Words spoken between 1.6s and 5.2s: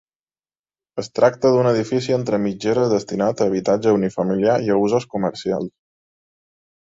edifici entre mitgeres destinat a habitatge unifamiliar i a usos